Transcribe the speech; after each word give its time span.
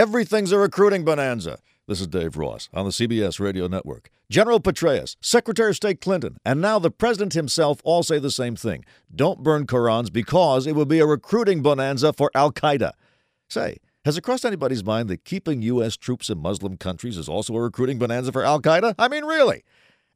Everything's 0.00 0.50
a 0.50 0.56
recruiting 0.56 1.04
bonanza. 1.04 1.58
This 1.86 2.00
is 2.00 2.06
Dave 2.06 2.38
Ross 2.38 2.70
on 2.72 2.86
the 2.86 2.90
CBS 2.90 3.38
Radio 3.38 3.66
Network. 3.66 4.08
General 4.30 4.58
Petraeus, 4.58 5.16
Secretary 5.20 5.68
of 5.68 5.76
State 5.76 6.00
Clinton, 6.00 6.38
and 6.42 6.58
now 6.58 6.78
the 6.78 6.90
President 6.90 7.34
himself 7.34 7.82
all 7.84 8.02
say 8.02 8.18
the 8.18 8.30
same 8.30 8.56
thing. 8.56 8.82
Don't 9.14 9.42
burn 9.42 9.66
Korans 9.66 10.10
because 10.10 10.66
it 10.66 10.74
would 10.74 10.88
be 10.88 11.00
a 11.00 11.06
recruiting 11.06 11.60
bonanza 11.60 12.14
for 12.14 12.30
Al 12.34 12.50
Qaeda. 12.50 12.92
Say, 13.50 13.76
has 14.06 14.16
it 14.16 14.22
crossed 14.22 14.46
anybody's 14.46 14.82
mind 14.82 15.10
that 15.10 15.26
keeping 15.26 15.60
U.S. 15.60 15.98
troops 15.98 16.30
in 16.30 16.38
Muslim 16.38 16.78
countries 16.78 17.18
is 17.18 17.28
also 17.28 17.54
a 17.54 17.60
recruiting 17.60 17.98
bonanza 17.98 18.32
for 18.32 18.42
Al 18.42 18.62
Qaeda? 18.62 18.94
I 18.98 19.06
mean, 19.08 19.26
really? 19.26 19.64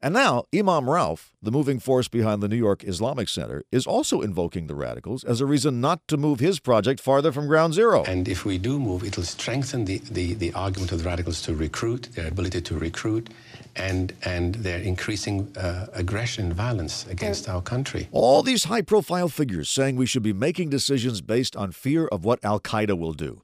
And 0.01 0.13
now, 0.13 0.43
Imam 0.53 0.85
Rauf, 0.85 1.31
the 1.41 1.51
moving 1.51 1.79
force 1.79 2.07
behind 2.07 2.43
the 2.43 2.47
New 2.47 2.57
York 2.57 2.83
Islamic 2.83 3.27
Center, 3.27 3.63
is 3.71 3.87
also 3.87 4.21
invoking 4.21 4.67
the 4.67 4.75
radicals 4.75 5.23
as 5.23 5.41
a 5.41 5.45
reason 5.45 5.81
not 5.81 6.07
to 6.09 6.17
move 6.17 6.39
his 6.39 6.59
project 6.59 6.99
farther 6.99 7.31
from 7.31 7.47
ground 7.47 7.73
zero. 7.73 8.03
And 8.03 8.27
if 8.27 8.45
we 8.45 8.57
do 8.57 8.77
move, 8.77 9.03
it'll 9.03 9.23
strengthen 9.23 9.85
the, 9.85 9.99
the, 10.11 10.33
the 10.33 10.53
argument 10.53 10.91
of 10.91 10.99
the 10.99 11.05
radicals 11.05 11.41
to 11.43 11.55
recruit, 11.55 12.09
their 12.13 12.27
ability 12.27 12.61
to 12.61 12.77
recruit, 12.77 13.29
and, 13.75 14.13
and 14.23 14.55
their 14.55 14.79
increasing 14.79 15.55
uh, 15.57 15.87
aggression 15.93 16.45
and 16.45 16.53
violence 16.53 17.07
against 17.07 17.49
our 17.49 17.61
country. 17.61 18.07
All 18.11 18.43
these 18.43 18.65
high 18.65 18.83
profile 18.83 19.29
figures 19.29 19.69
saying 19.69 19.95
we 19.95 20.05
should 20.05 20.23
be 20.23 20.33
making 20.33 20.69
decisions 20.69 21.21
based 21.21 21.55
on 21.55 21.71
fear 21.71 22.05
of 22.07 22.23
what 22.23 22.43
Al 22.43 22.59
Qaeda 22.59 22.97
will 22.97 23.13
do. 23.13 23.41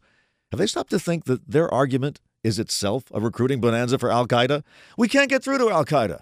Have 0.52 0.60
they 0.60 0.68
stopped 0.68 0.92
to 0.92 1.00
think 1.00 1.26
that 1.26 1.50
their 1.50 1.74
argument 1.74 2.20
is 2.44 2.60
itself 2.60 3.06
a 3.14 3.20
recruiting 3.20 3.62
bonanza 3.62 3.98
for 3.98 4.12
Al 4.12 4.28
Qaeda? 4.28 4.64
We 4.98 5.08
can't 5.08 5.30
get 5.30 5.44
through 5.44 5.58
to 5.60 5.70
Al 5.70 5.86
Qaeda. 5.86 6.22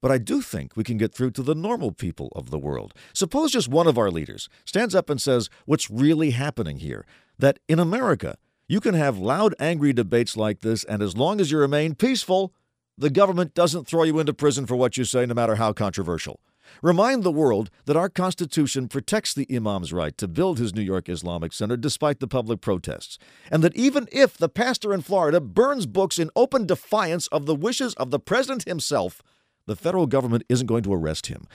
But 0.00 0.10
I 0.10 0.18
do 0.18 0.40
think 0.40 0.76
we 0.76 0.84
can 0.84 0.96
get 0.96 1.14
through 1.14 1.32
to 1.32 1.42
the 1.42 1.54
normal 1.54 1.92
people 1.92 2.32
of 2.34 2.50
the 2.50 2.58
world. 2.58 2.94
Suppose 3.12 3.52
just 3.52 3.68
one 3.68 3.86
of 3.86 3.98
our 3.98 4.10
leaders 4.10 4.48
stands 4.64 4.94
up 4.94 5.10
and 5.10 5.20
says 5.20 5.50
what's 5.66 5.90
really 5.90 6.30
happening 6.30 6.78
here 6.78 7.04
that 7.38 7.58
in 7.68 7.78
America, 7.78 8.36
you 8.68 8.80
can 8.80 8.94
have 8.94 9.18
loud, 9.18 9.54
angry 9.58 9.92
debates 9.92 10.36
like 10.36 10.60
this, 10.60 10.84
and 10.84 11.02
as 11.02 11.16
long 11.16 11.40
as 11.40 11.50
you 11.50 11.58
remain 11.58 11.94
peaceful, 11.94 12.52
the 12.96 13.10
government 13.10 13.54
doesn't 13.54 13.86
throw 13.86 14.02
you 14.02 14.18
into 14.18 14.34
prison 14.34 14.66
for 14.66 14.76
what 14.76 14.96
you 14.96 15.04
say, 15.04 15.24
no 15.24 15.34
matter 15.34 15.54
how 15.54 15.72
controversial. 15.72 16.40
Remind 16.82 17.22
the 17.22 17.32
world 17.32 17.70
that 17.86 17.96
our 17.96 18.08
Constitution 18.08 18.88
protects 18.88 19.32
the 19.32 19.46
Imam's 19.50 19.92
right 19.92 20.16
to 20.18 20.28
build 20.28 20.58
his 20.58 20.74
New 20.74 20.82
York 20.82 21.08
Islamic 21.08 21.52
Center 21.52 21.76
despite 21.76 22.20
the 22.20 22.28
public 22.28 22.60
protests, 22.60 23.18
and 23.50 23.64
that 23.64 23.74
even 23.74 24.06
if 24.12 24.36
the 24.36 24.48
pastor 24.48 24.92
in 24.92 25.00
Florida 25.00 25.40
burns 25.40 25.86
books 25.86 26.18
in 26.18 26.30
open 26.36 26.66
defiance 26.66 27.26
of 27.28 27.46
the 27.46 27.54
wishes 27.54 27.94
of 27.94 28.10
the 28.10 28.20
president 28.20 28.64
himself, 28.64 29.22
the 29.68 29.76
federal 29.76 30.06
government 30.06 30.44
isn't 30.48 30.66
going 30.66 30.82
to 30.82 30.94
arrest 30.94 31.26
him. 31.26 31.46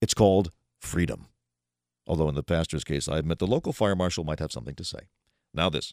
It's 0.00 0.14
called 0.14 0.50
freedom. 0.80 1.26
Although, 2.06 2.28
in 2.28 2.34
the 2.34 2.42
pastor's 2.42 2.82
case, 2.82 3.08
I 3.08 3.18
admit 3.18 3.38
the 3.38 3.46
local 3.46 3.72
fire 3.72 3.94
marshal 3.94 4.24
might 4.24 4.40
have 4.40 4.50
something 4.50 4.74
to 4.74 4.84
say. 4.84 4.98
Now, 5.54 5.68
this. 5.68 5.92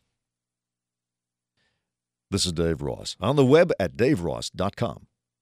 This 2.32 2.46
is 2.46 2.54
Dave 2.54 2.82
Ross 2.82 3.16
on 3.20 3.36
the 3.36 3.46
web 3.46 3.72
at 3.80 3.98
daveross.com. 3.98 5.08